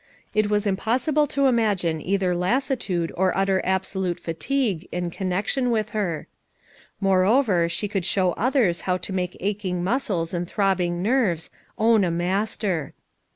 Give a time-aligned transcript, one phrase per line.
[0.33, 4.37] It was impossible to imagine either lassitude or utter FOUR MOTHERS AT CHAUTAUQUA 315 absolute
[4.39, 6.27] fatigue in connection with her.
[6.99, 11.51] More over she could show others how to make ach ing muscles and throbbing nerves
[11.77, 12.93] own a mas ter.